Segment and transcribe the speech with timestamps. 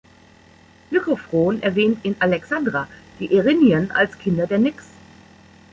[0.89, 2.87] Lykophron erwähnt in "Alexandra"
[3.19, 4.85] die Erinnyen als Kinder der Nyx.